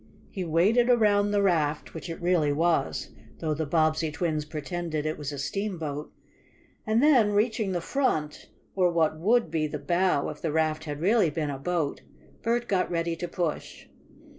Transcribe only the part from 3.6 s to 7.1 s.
Bobbsey twins pretended it was a steamboat, and